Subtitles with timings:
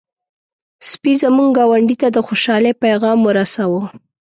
[0.89, 3.83] سپي زموږ ګاونډی ته د خوشحالۍ پيغام ورساوه.